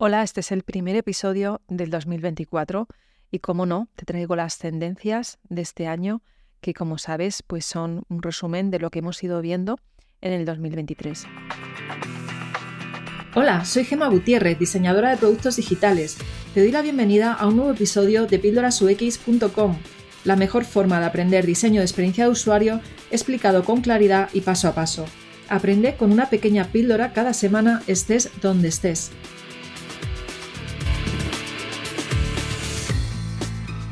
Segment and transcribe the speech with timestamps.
[0.00, 2.86] Hola, este es el primer episodio del 2024
[3.32, 6.22] y como no, te traigo las tendencias de este año
[6.60, 9.76] que como sabes pues son un resumen de lo que hemos ido viendo
[10.20, 11.24] en el 2023.
[13.34, 16.16] Hola, soy Gema Gutiérrez, diseñadora de productos digitales.
[16.54, 19.78] Te doy la bienvenida a un nuevo episodio de píldorasux.com,
[20.22, 22.80] la mejor forma de aprender diseño de experiencia de usuario
[23.10, 25.06] explicado con claridad y paso a paso.
[25.48, 29.10] Aprende con una pequeña píldora cada semana estés donde estés.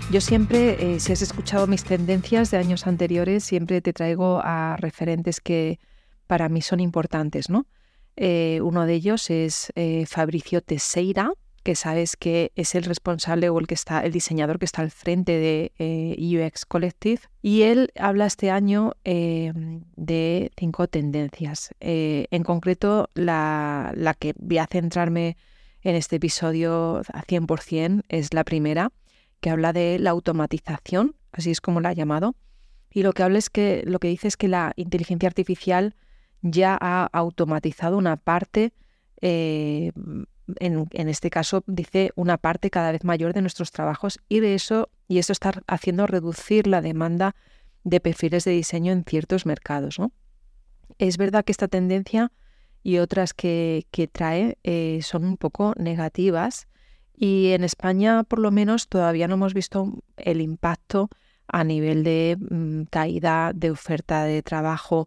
[0.09, 4.77] Yo siempre, eh, si has escuchado mis tendencias de años anteriores, siempre te traigo a
[4.78, 5.80] referentes que
[6.28, 7.66] para mí son importantes, ¿no?
[8.14, 11.33] Eh, uno de ellos es eh, Fabricio Teixeira,
[11.64, 14.92] que sabes que es el responsable o el que está, el diseñador que está al
[14.92, 17.23] frente de UX Collective.
[17.42, 21.70] Y él habla este año de cinco tendencias.
[21.80, 25.36] en concreto, la, la que voy a centrarme
[25.83, 28.92] en este episodio a 100% es la primera,
[29.41, 32.34] que habla de la automatización, así es como la ha llamado,
[32.91, 35.95] y lo que habla es que lo que dice es que la inteligencia artificial
[36.42, 38.73] ya ha automatizado una parte,
[39.20, 39.92] eh,
[40.61, 44.55] en, en, este caso dice una parte cada vez mayor de nuestros trabajos y de
[44.55, 47.34] eso y eso está haciendo reducir la demanda
[47.84, 49.98] de perfiles de diseño en ciertos mercados.
[49.98, 50.12] ¿no?
[50.98, 52.33] Es verdad que esta tendencia
[52.83, 56.69] y otras que, que trae eh, son un poco negativas
[57.17, 61.09] y en España, por lo menos, todavía no hemos visto el impacto
[61.48, 65.06] a nivel de mm, caída de oferta de trabajo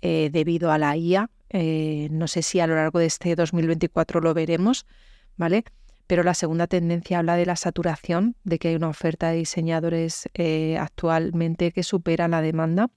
[0.00, 1.30] eh, debido a la IA.
[1.50, 4.86] Eh, no sé si a lo largo de este 2024 lo veremos,
[5.36, 5.64] ¿vale?
[6.06, 10.28] Pero la segunda tendencia habla de la saturación, de que hay una oferta de diseñadores
[10.34, 12.90] eh, actualmente que supera la demanda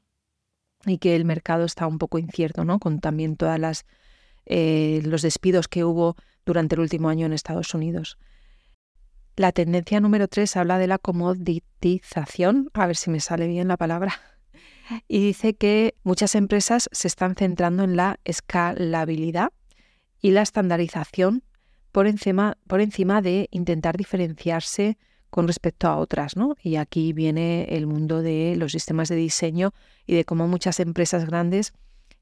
[0.86, 2.80] y que el mercado está un poco incierto, ¿no?
[2.80, 3.86] Con también todas las
[4.46, 8.18] los despidos que hubo durante el último año en Estados Unidos.
[9.36, 13.78] La tendencia número tres habla de la comoditización, a ver si me sale bien la
[13.78, 14.14] palabra,
[15.08, 19.52] y dice que muchas empresas se están centrando en la escalabilidad
[20.22, 21.44] y la estandarización
[21.92, 25.00] por encima, por encima de intentar diferenciarse
[25.32, 26.56] con respecto a otras, ¿no?
[26.62, 29.74] Y aquí viene el mundo de los sistemas de diseño
[30.06, 31.74] y de cómo muchas empresas grandes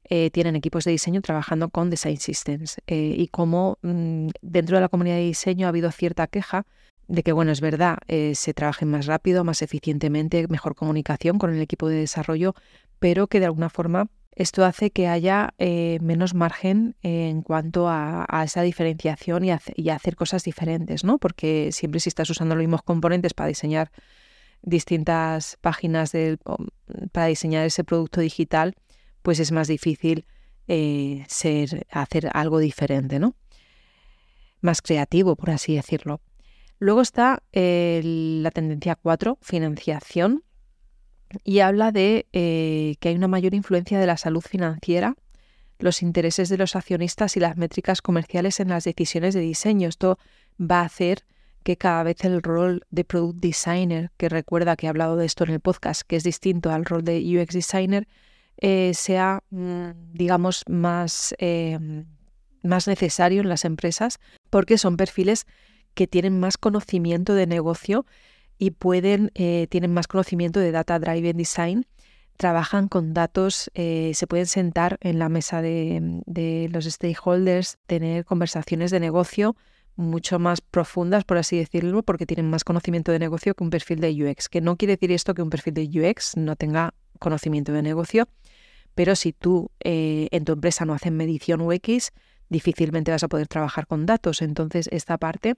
[0.04, 4.80] eh, tienen equipos de diseño trabajando con design systems eh, y cómo mm, dentro de
[4.80, 6.66] la comunidad de diseño ha habido cierta queja
[7.12, 11.52] de que, bueno, es verdad, eh, se trabaje más rápido, más eficientemente, mejor comunicación con
[11.52, 12.54] el equipo de desarrollo,
[13.00, 18.26] pero que de alguna forma esto hace que haya eh, menos margen en cuanto a,
[18.46, 21.18] esa diferenciación y, hacer cosas diferentes, ¿no?
[21.18, 23.92] Porque siempre si estás usando los mismos componentes para diseñar
[24.62, 26.12] distintas páginas
[27.12, 28.74] para diseñar ese producto digital,
[29.20, 30.24] pues es más difícil
[30.66, 33.34] eh, ser, hacer algo diferente, ¿no?
[34.62, 36.22] Más creativo, por así decirlo.
[36.82, 40.42] Luego está la tendencia 4, financiación,
[41.44, 45.14] y habla de eh, que hay una mayor influencia de la salud financiera,
[45.78, 49.88] los intereses de los accionistas y las métricas comerciales en las decisiones de diseño.
[49.88, 50.18] Esto
[50.60, 51.24] va a hacer
[51.62, 55.44] que cada vez el rol de product designer, que recuerda que he hablado de esto
[55.44, 58.08] en el podcast, que es distinto al rol de UX designer,
[58.56, 61.78] eh, sea, mm, digamos, más, eh,
[62.64, 64.18] más necesario en las empresas,
[64.50, 65.46] porque son perfiles
[65.94, 68.06] que tienen más conocimiento de negocio
[68.58, 71.86] y pueden, eh, tienen más conocimiento de Data Driven Design,
[72.36, 78.90] trabajan con datos, eh, se pueden sentar en la mesa de, los stakeholders, tener conversaciones
[78.90, 79.56] de negocio
[79.94, 84.00] mucho más profundas, por así decirlo, porque tienen más conocimiento de negocio que un perfil
[84.00, 87.72] de UX, que no quiere decir esto que un perfil de UX no tenga conocimiento
[87.72, 88.28] de negocio,
[88.94, 92.12] pero si tú eh, en tu empresa no haces medición UX,
[92.48, 94.42] difícilmente vas a poder trabajar con datos.
[94.42, 95.56] Entonces, esta parte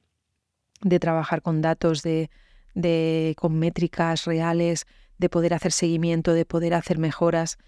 [0.80, 2.30] de trabajar con datos, de,
[2.74, 4.86] de, con métricas reales,
[5.18, 7.58] de poder hacer seguimiento, de poder hacer mejoras,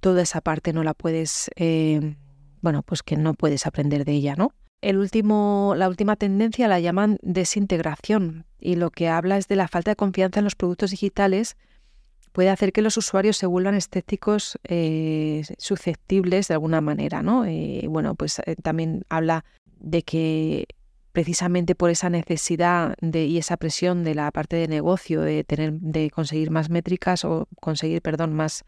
[0.00, 2.16] toda esa parte no la puedes, eh,
[2.60, 4.52] bueno, pues que no puedes aprender de ella, ¿no?
[4.82, 9.68] El último, la última tendencia la llaman desintegración y lo que habla es de la
[9.68, 11.56] falta de confianza en los productos digitales
[12.32, 17.46] puede hacer que los usuarios se vuelvan estéticos eh, susceptibles de alguna manera, ¿no?
[17.46, 19.46] Eh, bueno, pues también habla
[19.80, 20.66] de que
[21.16, 26.10] precisamente por esa necesidad y esa presión de la parte de negocio de tener de
[26.10, 28.66] conseguir más métricas o conseguir perdón más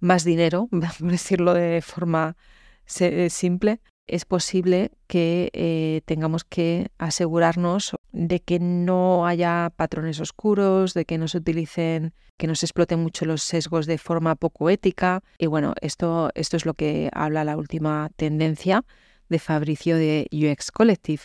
[0.00, 2.38] más dinero por decirlo de forma
[3.00, 10.94] eh, simple es posible que eh, tengamos que asegurarnos de que no haya patrones oscuros,
[10.94, 14.70] de que no se utilicen, que no se exploten mucho los sesgos de forma poco
[14.70, 15.22] ética.
[15.36, 18.86] Y bueno, esto, esto es lo que habla la última tendencia
[19.28, 21.24] de Fabricio de UX Collective.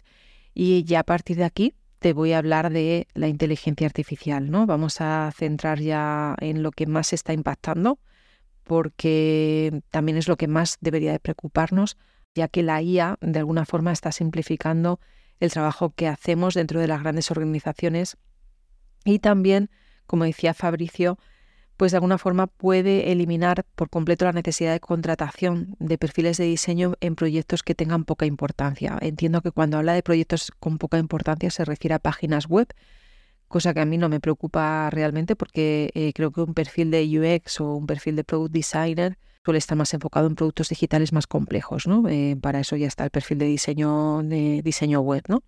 [0.54, 4.66] Y ya a partir de aquí te voy a hablar de la inteligencia artificial, ¿no?
[4.66, 8.00] Vamos a centrar ya en lo que más está impactando,
[8.64, 11.98] porque también es lo que más debería de preocuparnos,
[12.36, 15.00] ya que la IA de alguna forma está simplificando
[15.40, 18.18] el trabajo que hacemos dentro de las grandes organizaciones
[19.06, 19.70] y también,
[20.06, 21.18] como decía Fabricio,
[21.78, 26.46] pues de alguna forma puede eliminar por completo la necesidad de contratación de perfiles de
[26.46, 28.98] diseño en proyectos que tengan poca importancia.
[29.02, 32.68] Entiendo que cuando habla de proyectos con poca importancia se refiere a páginas web,
[33.48, 37.04] cosa que a mí no me preocupa realmente porque eh, creo que un perfil de
[37.20, 41.28] UX o un perfil de Product Designer suele estar más enfocado en productos digitales más
[41.28, 42.08] complejos, ¿no?
[42.08, 45.44] Eh, para eso ya está el perfil de diseño, de diseño web, ¿no?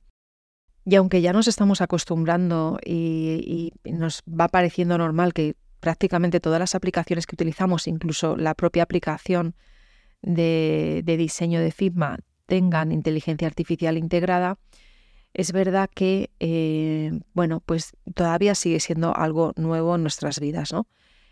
[0.85, 6.75] Y aunque ya nos estamos acostumbrando y, nos va pareciendo normal que prácticamente todas las
[6.75, 9.55] aplicaciones que utilizamos, incluso la propia aplicación
[10.21, 14.57] de, diseño de Figma, tengan inteligencia artificial integrada,
[15.33, 20.87] es verdad que, eh, bueno, pues todavía sigue siendo algo nuevo en nuestras vidas, ¿no?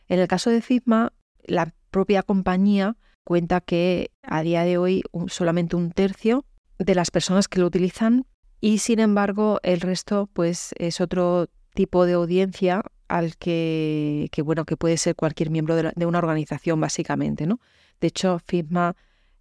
[0.08, 1.14] En el caso de Figma,
[1.46, 6.46] la propia compañía cuenta que a día de hoy solamente un tercio
[6.80, 8.26] de las personas que lo utilizan
[8.60, 12.84] y sin embargo el resto pues es otro tipo de audiencia
[13.18, 17.60] al que, bueno que puede ser cualquier miembro de, una organización básicamente no
[18.02, 18.96] de hecho Figma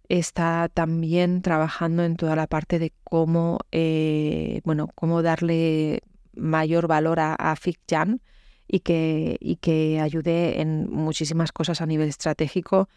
[0.09, 6.01] está también trabajando en toda la parte de cómo eh, bueno cómo darle
[6.35, 8.19] mayor valor a, a FigJam
[8.67, 12.89] y que, y que ayude en muchísimas cosas a nivel estratégico,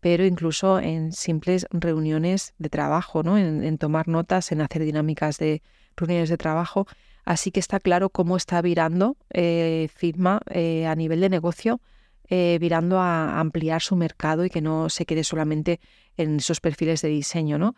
[0.00, 3.38] pero incluso en simples reuniones de trabajo, ¿no?
[3.38, 5.62] en, tomar notas, en hacer dinámicas de
[5.96, 6.86] reuniones de trabajo.
[7.24, 11.80] Así que está claro cómo está virando eh, Figma eh, a nivel de negocio,
[12.28, 15.80] eh, virando a ampliar su mercado y que no se quede solamente
[16.16, 17.74] en esos perfiles de diseño ¿no?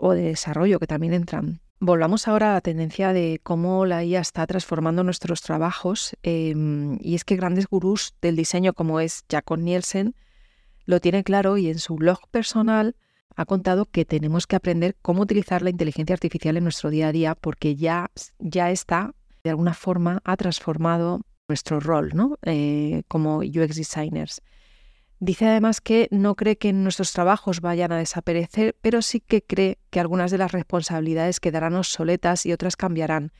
[0.00, 1.60] o de desarrollo que también entran.
[1.78, 7.14] Volvamos ahora a la tendencia de cómo la IA está transformando nuestros trabajos em, y
[7.14, 10.14] es que grandes gurús del diseño como es Jacob Nielsen
[10.86, 12.96] lo tiene claro y en su blog personal
[13.34, 17.12] ha contado que tenemos que aprender cómo utilizar la inteligencia artificial en nuestro día a
[17.12, 19.14] día porque ya, ya está,
[19.44, 22.38] de alguna forma, ha transformado nuestro rol ¿no?
[22.42, 24.42] Eh, como UX designers.
[25.18, 29.78] Dice además que no cree que nuestros trabajos vayan a desaparecer, pero sí que cree
[29.90, 33.32] que algunas de las responsabilidades quedarán obsoletas y otras cambiarán.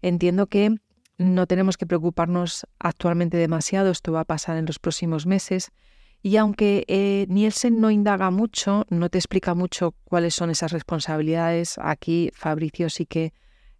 [0.00, 0.76] Entiendo que
[1.18, 5.72] no tenemos que preocuparnos actualmente demasiado, esto va a pasar en los próximos meses.
[6.22, 11.78] Y aunque eh, Nielsen no indaga mucho, no te explica mucho cuáles son esas responsabilidades,
[11.78, 13.32] aquí Fabricio sí que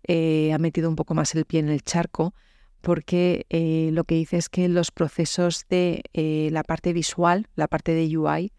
[0.05, 2.35] eh, ha metido un poco más el pie en el charco
[2.81, 6.03] porque eh, lo que dice es que los procesos de
[6.51, 8.53] la parte visual, la parte de UI,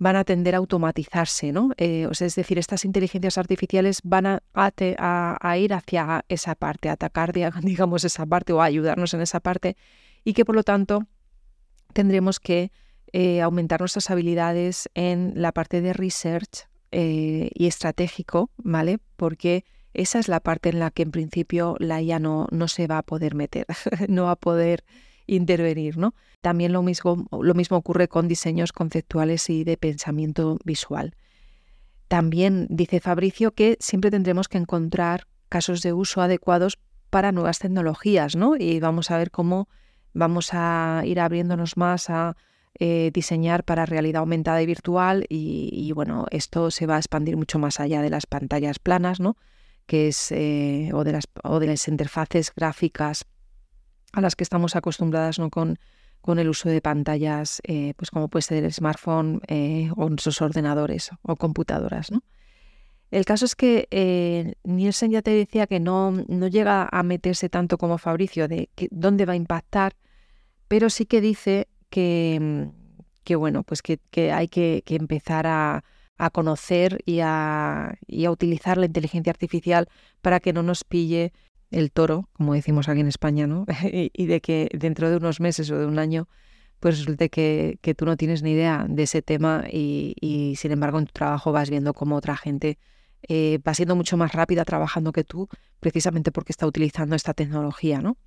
[0.00, 1.72] van a tender a automatizarse, ¿no?
[1.76, 7.32] Eh, es decir, estas inteligencias artificiales van a, a, ir hacia esa parte, a atacar,
[7.62, 9.76] digamos, esa parte o a ayudarnos en esa parte
[10.24, 11.06] y que por lo tanto
[11.92, 12.72] tendremos que
[13.42, 18.98] aumentar nuestras habilidades en la parte de research y estratégico, ¿vale?
[19.16, 19.64] Porque
[19.94, 22.98] esa es la parte en la que en principio la IA no, no se va
[22.98, 23.66] a poder meter,
[24.08, 24.84] no va a poder
[25.26, 26.14] intervenir, ¿no?
[26.40, 31.14] También lo mismo, lo mismo ocurre con diseños conceptuales y de pensamiento visual.
[32.08, 36.78] También dice Fabricio que siempre tendremos que encontrar casos de uso adecuados
[37.10, 38.56] para nuevas tecnologías, ¿no?
[38.56, 39.68] Y vamos a ver cómo
[40.12, 42.36] vamos a ir abriéndonos más a
[42.78, 47.58] eh, diseñar para realidad aumentada y virtual y, bueno, esto se va a expandir mucho
[47.58, 49.36] más allá de las pantallas planas, ¿no?
[49.86, 53.26] que es, eh, o, de las, o de las interfaces gráficas
[54.12, 55.50] a las que estamos acostumbradas ¿no?
[55.50, 55.78] con,
[56.20, 59.42] con el uso de pantallas, eh, pues como puede ser el smartphone
[59.96, 62.10] o nuestros ordenadores o computadoras.
[62.12, 62.22] ¿no?
[63.10, 67.76] El caso es que Nielsen ya te decía que no, no llega a meterse tanto
[67.78, 69.96] como Fabricio de que, dónde va a impactar,
[70.68, 72.70] pero sí que dice que,
[73.24, 73.98] que bueno, pues que,
[74.32, 75.84] hay que, empezar a,
[76.20, 79.88] a conocer y a, utilizar la inteligencia artificial
[80.20, 81.32] para que no nos pille
[81.70, 83.64] el toro, como decimos aquí en España, ¿no?
[83.92, 86.28] y, de que dentro de unos meses o de un año,
[86.78, 91.06] pues resulte que, tú no tienes ni idea de ese tema y, sin embargo en
[91.06, 92.78] tu trabajo vas viendo cómo otra gente
[93.28, 98.00] eh, va siendo mucho más rápida trabajando que tú, precisamente porque está utilizando esta tecnología,
[98.00, 98.18] ¿no?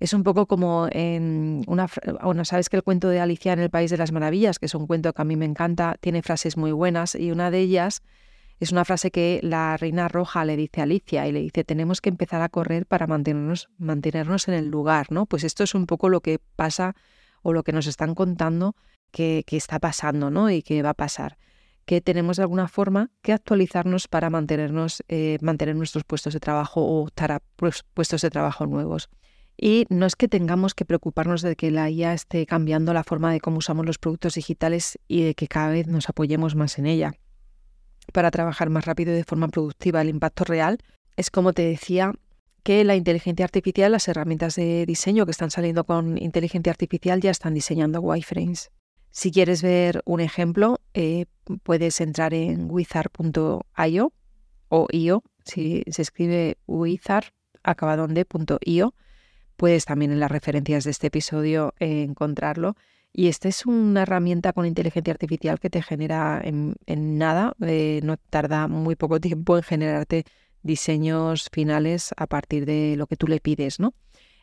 [0.00, 1.88] Es un poco como en una,
[2.22, 4.74] bueno, sabes que el cuento de Alicia en el País de las Maravillas, que es
[4.74, 8.02] un cuento que a mí me encanta, tiene frases muy buenas y una de ellas
[8.60, 12.00] es una frase que la reina roja le dice a Alicia y le dice tenemos
[12.00, 15.26] que empezar a correr para mantenernos, mantenernos en el lugar, ¿no?
[15.26, 16.94] Pues esto es un poco lo que pasa
[17.42, 18.74] o lo que nos están contando
[19.10, 20.50] que, que está pasando, ¿no?
[20.50, 21.38] Y que va a pasar
[21.88, 26.82] que tenemos de alguna forma que actualizarnos para mantenernos, eh, mantener nuestros puestos de trabajo
[26.82, 27.40] o optar a
[27.94, 29.08] puestos de trabajo nuevos.
[29.60, 33.32] Y no es que tengamos que preocuparnos de que la IA esté cambiando la forma
[33.32, 36.86] de cómo usamos los productos digitales y de que cada vez nos apoyemos más en
[36.86, 37.14] ella.
[38.12, 40.78] Para trabajar más rápido y de forma productiva, el impacto real
[41.16, 42.12] es, como te decía,
[42.62, 47.30] que la inteligencia artificial, las herramientas de diseño que están saliendo con inteligencia artificial ya
[47.32, 48.70] están diseñando wireframes.
[49.10, 51.26] Si quieres ver un ejemplo, eh,
[51.64, 54.12] puedes entrar en wizard.io
[54.68, 57.24] o io, si se escribe wizard,
[57.64, 58.26] acabado en
[58.64, 58.94] .io.
[59.58, 62.76] Puedes también en las referencias de este episodio eh, encontrarlo.
[63.12, 68.18] Y esta es una herramienta con inteligencia artificial que te genera en, nada, eh, no
[68.18, 70.24] tarda muy poco tiempo en generarte
[70.62, 73.94] diseños finales a partir de lo que tú le pides, ¿no?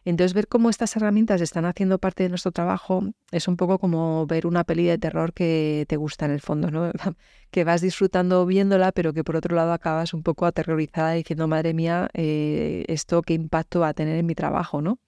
[0.03, 4.27] Entonces, ver cómo estas herramientas están haciendo parte de nuestro trabajo es un poco como
[4.27, 6.91] ver una peli de terror que te gusta en el fondo, ¿no?
[7.51, 11.73] que vas disfrutando viéndola, pero que por otro lado acabas un poco aterrorizada diciendo, madre
[11.73, 14.99] mía, eh, esto qué impacto va a tener en mi trabajo, ¿no?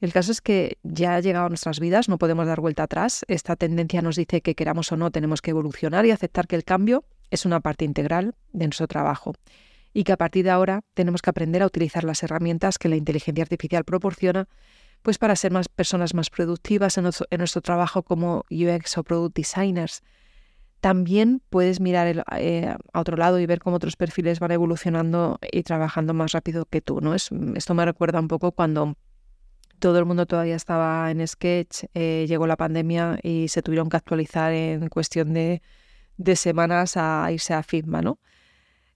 [0.00, 3.24] El caso es que ya ha llegado a nuestras vidas, no podemos dar vuelta atrás.
[3.28, 6.64] Esta tendencia nos dice que queramos o no tenemos que evolucionar y aceptar que el
[6.64, 9.34] cambio es una parte integral de nuestro trabajo
[9.94, 12.96] y que a partir de ahora tenemos que aprender a utilizar las herramientas que la
[12.96, 14.48] inteligencia artificial proporciona
[15.02, 20.02] pues para ser más personas más productivas en nuestro, trabajo como UX o Product Designers.
[20.80, 25.62] También puedes mirar eh, a otro lado y ver cómo otros perfiles van evolucionando y
[25.62, 27.00] trabajando más rápido que tú.
[27.00, 27.14] ¿no?
[27.14, 28.96] Es, esto me recuerda un poco cuando
[29.78, 33.96] todo el mundo todavía estaba en Sketch, eh, llegó la pandemia y se tuvieron que
[33.96, 35.62] actualizar en cuestión de,
[36.36, 38.02] semanas a irse a Figma.
[38.02, 38.18] ¿no?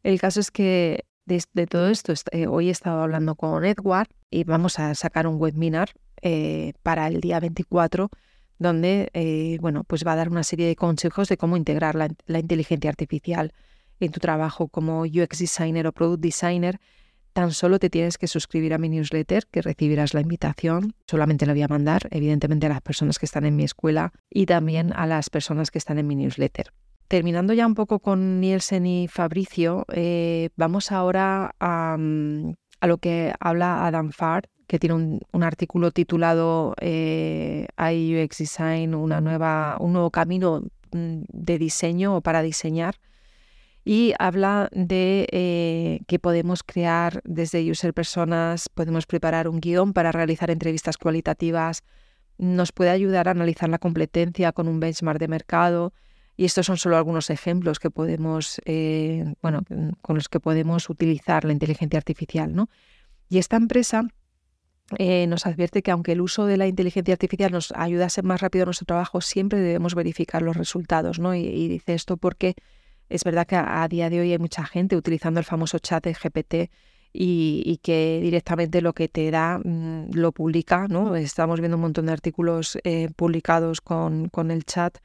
[0.02, 4.44] El caso es que de, todo esto, eh, hoy he estado hablando con Edward y
[4.44, 5.90] vamos a sacar un webinar
[6.23, 8.11] eh, para el día 24
[8.61, 12.40] donde bueno, pues va a dar una serie de consejos de cómo integrar la, la,
[12.40, 13.52] inteligencia artificial
[14.00, 16.80] en tu trabajo como UX designer o product designer.
[17.38, 20.97] Tan solo te tienes que suscribir a mi newsletter, que recibirás la invitación.
[21.07, 24.47] Solamente la voy a mandar, evidentemente, a las personas que están en mi escuela y
[24.47, 26.73] también a las personas que están en mi newsletter
[27.07, 33.33] terminando ya un poco con Nielsen y Fabricio, eh, vamos ahora mm, a, lo que
[33.38, 40.11] habla Adam Farr, que tiene un, artículo titulado eh, UX Design, una nueva, un nuevo
[40.11, 42.97] camino mm, de diseño o para diseñar.
[43.90, 50.12] Y habla de eh, que podemos crear desde user personas, podemos preparar un guion para
[50.12, 51.85] realizar entrevistas cualitativas,
[52.37, 55.95] nos puede ayudar a analizar la competencia con un benchmark de mercado,
[56.37, 59.62] y estos son solo algunos ejemplos que podemos, eh, bueno,
[60.02, 62.68] con los que podemos utilizar la inteligencia artificial, ¿no?
[63.30, 64.02] Y esta empresa
[64.99, 68.25] eh, nos advierte que aunque el uso de la inteligencia artificial nos ayuda a ser
[68.25, 71.35] más rápido en nuestro trabajo, siempre debemos verificar los resultados, ¿no?
[71.35, 72.54] Y, dice esto porque
[73.09, 76.15] es verdad que a, día de hoy hay mucha gente utilizando el famoso chat de
[76.15, 76.71] GPT
[77.12, 81.17] y, que directamente lo que te da mm, lo publica, ¿no?
[81.17, 84.99] Estamos viendo un montón de artículos eh, publicados con, con el chat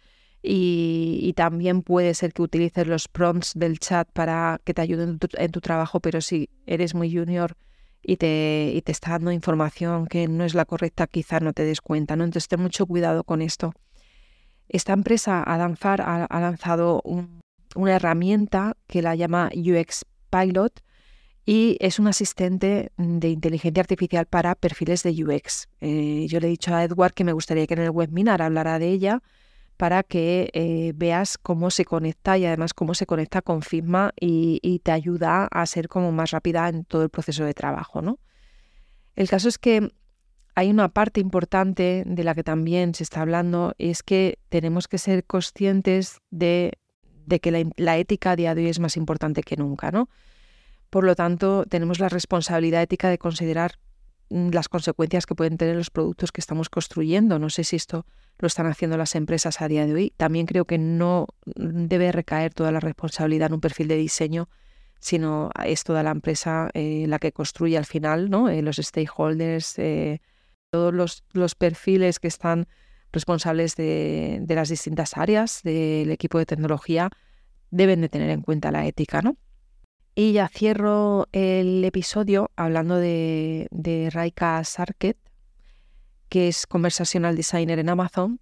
[0.46, 5.52] y, también puede ser que utilices los prompts del chat para que te ayuden en
[5.52, 7.56] tu, trabajo, pero si eres muy junior
[8.02, 11.64] y te, y te está dando información que no es la correcta, quizá no te
[11.64, 12.26] des cuenta, ¿no?
[12.26, 13.74] Entonces ten mucho cuidado con esto.
[14.68, 17.02] Esta empresa, Adanfar, ha, ha lanzado
[17.76, 20.82] una herramienta que la llama UX Pilot
[21.46, 25.68] y es un asistente de inteligencia artificial para perfiles de UX.
[25.82, 28.80] Eh, yo le he dicho a Edward que me gustaría que en el webinar hablara
[28.80, 29.22] de ella
[29.78, 34.80] para que eh, veas cómo se conecta y además cómo se conecta con Figma y,
[34.84, 38.02] te ayuda a ser como más rápida en todo el proceso de trabajo.
[38.02, 38.20] ¿no?
[39.16, 39.92] El caso es que
[40.56, 45.00] hay una parte importante de la que también se está hablando, es que tenemos que
[45.00, 46.74] ser conscientes de,
[47.40, 49.92] que la, ética a día de hoy es más importante que nunca.
[49.92, 50.10] ¿no?
[50.90, 53.80] Por lo tanto, tenemos la responsabilidad ética de considerar
[54.30, 57.40] mm, las consecuencias que pueden tener los productos que estamos construyendo.
[57.40, 58.06] No sé si esto
[58.40, 60.14] lo están haciendo las empresas a día de hoy.
[60.18, 64.50] También creo que no debe recaer toda la responsabilidad en un perfil de diseño,
[65.00, 68.50] sino es toda la empresa eh, la que construye al final, ¿no?
[68.50, 70.22] Eh, los stakeholders, eh,
[70.72, 72.68] todos los, los, perfiles que están
[73.14, 77.10] responsables de, las distintas áreas del equipo de tecnología
[77.72, 79.38] deben de tener en cuenta la ética, ¿no?
[80.16, 85.18] Y ya cierro el episodio hablando de, de Raika Sarket,
[86.30, 88.40] que es conversational designer en Amazon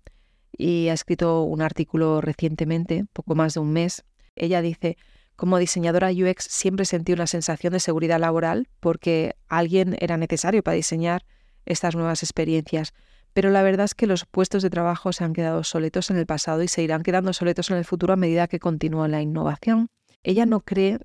[0.58, 4.04] y ha escrito un artículo recientemente, poco más de un mes.
[4.36, 4.98] Ella dice,
[5.36, 10.76] como diseñadora UX siempre sentí una sensación de seguridad laboral porque alguien era necesario para
[10.76, 11.26] diseñar
[11.66, 12.94] estas nuevas experiencias,
[13.34, 16.26] pero la verdad es que los puestos de trabajo se han quedado obsoletos en el
[16.26, 19.88] pasado y se irán quedando obsoletos en el futuro a medida que continúa la innovación.
[20.24, 21.00] Ella no cree,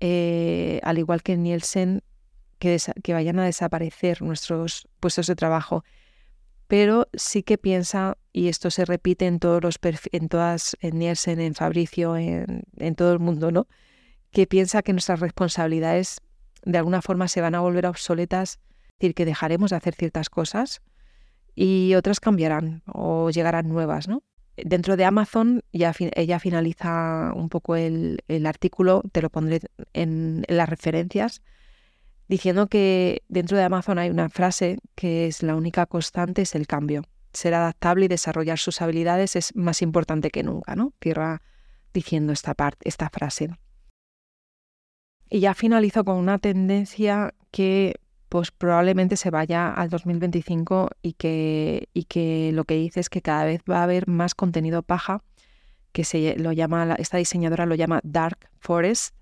[0.00, 2.02] eh, al igual que Nielsen,
[2.58, 5.84] que, que vayan a desaparecer nuestros puestos de trabajo,
[6.68, 9.78] pero sí que piensa, y esto se repite en todos los
[10.12, 13.66] en todas, en Nielsen, en Fabricio, en, en todo el mundo, ¿no?
[14.30, 16.20] Que piensa que nuestras responsabilidades
[16.64, 20.30] de alguna forma se van a volver obsoletas, es decir, que dejaremos de hacer ciertas
[20.30, 20.80] cosas
[21.54, 24.22] y otras cambiarán o llegarán nuevas, ¿no?
[24.56, 29.60] Dentro de Amazon ya ella finaliza un poco el, artículo, te lo pondré
[29.94, 31.40] en, las referencias,
[32.28, 36.66] diciendo que dentro de Amazon hay una frase que es la única constante es el
[36.66, 37.04] cambio.
[37.32, 40.92] Ser adaptable y desarrollar sus habilidades es más importante que nunca, ¿no?
[40.98, 41.40] Tierra
[41.94, 43.50] diciendo esta parte, esta frase.
[45.30, 47.94] Y ya finalizo con una tendencia que
[48.32, 53.20] pues probablemente se vaya al 2025 y que, y que lo que dice es que
[53.20, 55.22] cada vez va a haber más contenido paja,
[55.92, 59.14] que se lo llama, esta diseñadora lo llama Dark Forest,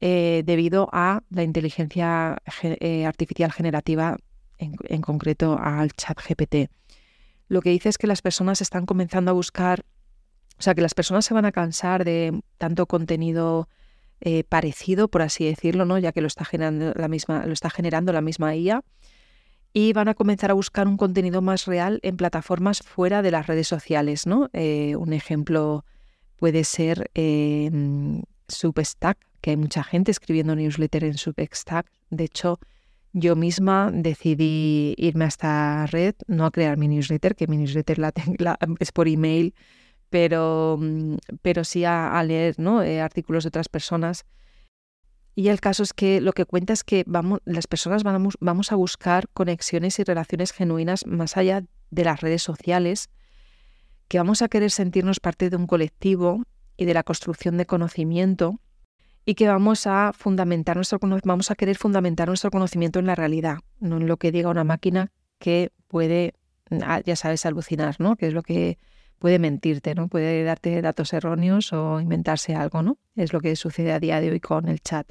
[0.00, 4.16] eh, debido a la inteligencia eh, artificial generativa,
[4.58, 6.72] en, en concreto al chat GPT.
[7.46, 9.84] Lo que dice es que las personas están comenzando a buscar,
[10.58, 13.68] o sea, que las personas se van a cansar de tanto contenido
[14.20, 15.98] eh, parecido, por así decirlo, ¿no?
[15.98, 18.82] ya que lo está, generando la misma, lo está generando la misma IA.
[19.72, 23.46] Y van a comenzar a buscar un contenido más real en plataformas fuera de las
[23.46, 24.26] redes sociales.
[24.26, 24.50] ¿no?
[24.52, 25.84] Eh, un ejemplo
[26.36, 27.70] puede ser eh,
[28.48, 31.86] Substack, que hay mucha gente escribiendo newsletter en Substack.
[32.10, 32.58] De hecho,
[33.12, 37.98] yo misma decidí irme a esta red, no a crear mi newsletter, que mi newsletter
[37.98, 39.54] la, la es por email
[40.10, 42.82] pero, mm, pero sí a, leer ¿no?
[42.82, 44.26] Eh, artículos de otras personas.
[45.34, 48.72] Y el caso es que lo que cuenta es que vamos, las personas vamos, vamos
[48.72, 53.08] a buscar conexiones y relaciones genuinas más allá de las redes sociales,
[54.08, 56.42] que vamos a querer sentirnos parte de un colectivo
[56.76, 58.60] y de la construcción de conocimiento
[59.24, 63.58] y que vamos a fundamentar nuestro vamos a querer fundamentar nuestro conocimiento en la realidad,
[63.78, 66.34] no en lo que diga una máquina que puede,
[66.82, 68.16] ah, ya sabes, alucinar, ¿no?
[68.16, 68.78] Que es lo que
[69.20, 70.08] puede mentirte, ¿no?
[70.08, 72.98] Puede darte datos erróneos o inventarse algo, ¿no?
[73.14, 75.06] Es lo que sucede a día de hoy con el chat.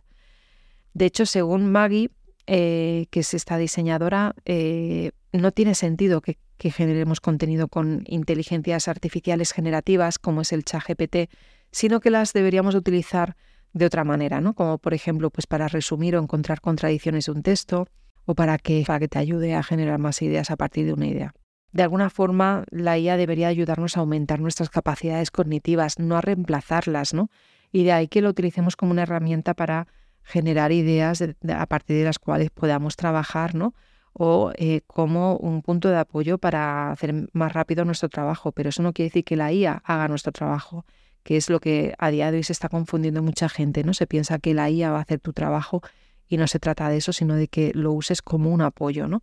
[0.93, 2.09] De hecho, según Maggie,
[2.47, 9.53] eh, que es esta diseñadora, eh, no tiene sentido que, generemos contenido con inteligencias artificiales
[9.53, 11.29] generativas como es el chat GPT,
[11.71, 13.37] sino que las deberíamos utilizar
[13.71, 14.55] de otra manera, ¿no?
[14.55, 17.87] Como por ejemplo, pues para resumir o encontrar contradicciones de un texto
[18.25, 21.07] o para que, para que te ayude a generar más ideas a partir de una
[21.07, 21.33] idea.
[21.71, 27.13] De alguna forma, la IA debería ayudarnos a aumentar nuestras capacidades cognitivas, no a reemplazarlas,
[27.13, 27.29] ¿no?
[27.71, 29.87] Y de ahí que lo utilicemos como una herramienta para
[30.23, 33.73] generar ideas a partir de las cuales podamos trabajar, ¿no?
[34.13, 38.51] O eh, como un punto de apoyo para hacer más rápido nuestro trabajo.
[38.51, 40.85] Pero eso no quiere decir que la IA haga nuestro trabajo,
[41.23, 43.93] que es lo que a día de hoy se está confundiendo mucha gente, ¿no?
[43.93, 45.81] Se piensa que la IA va a hacer tu trabajo
[46.27, 49.21] y no se trata de eso, sino de que lo uses como un apoyo, ¿no?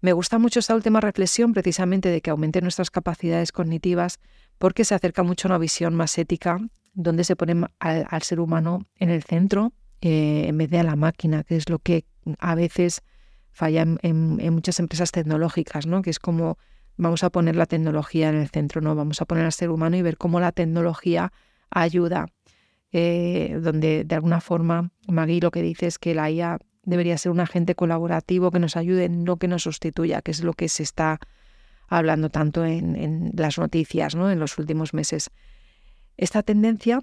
[0.00, 4.20] Me gusta mucho esta última reflexión precisamente de que aumente nuestras capacidades cognitivas
[4.58, 6.58] porque se acerca mucho a una visión más ética
[6.94, 10.94] donde se pone al, ser humano en el centro eh, en vez de a la
[10.94, 12.04] máquina, que es lo que
[12.38, 13.02] a veces
[13.50, 16.02] falla en, muchas empresas tecnológicas, ¿no?
[16.02, 16.58] que es como
[16.96, 19.96] vamos a poner la tecnología en el centro, no vamos a poner al ser humano
[19.96, 21.32] y ver cómo la tecnología
[21.70, 22.26] ayuda.
[22.90, 26.58] Eh, donde de alguna forma Magui lo que dice es que la IA
[26.88, 30.54] debería ser un agente colaborativo que nos ayude, no que nos sustituya, que es lo
[30.54, 31.20] que se está
[31.86, 34.30] hablando tanto en, las noticias ¿no?
[34.30, 35.30] en los últimos meses.
[36.16, 37.00] Esta tendencia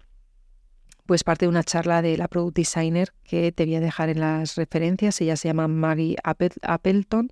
[1.06, 4.22] pues parte de una charla de la product designer que te voy a dejar en
[4.22, 5.22] las referencias.
[5.22, 7.32] Ella se llama Maggie Appleton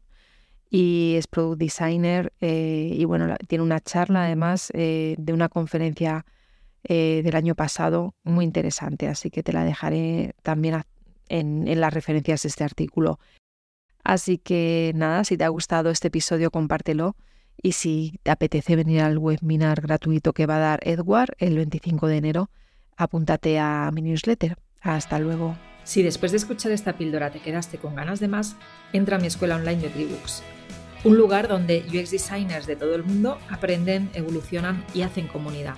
[0.70, 6.24] y es product designer eh, y bueno, tiene una charla además eh, de una conferencia
[6.84, 10.84] eh, del año pasado muy interesante, así que te la dejaré también
[11.34, 13.20] en, las referencias de este artículo.
[14.04, 17.16] Así que nada, si te ha gustado este episodio, compártelo.
[17.62, 22.08] Y si te apetece venir al webinar gratuito que va a dar Edward el 25
[22.08, 22.50] de enero,
[22.98, 24.58] apúntate a mi newsletter.
[24.82, 25.56] Hasta luego.
[25.84, 28.56] Si después de escuchar esta píldora te quedaste con ganas de más,
[28.92, 30.44] entra a mi escuela online de Tribooks,
[31.04, 35.76] un lugar donde UX designers de todo el mundo aprenden, evolucionan y hacen comunidad.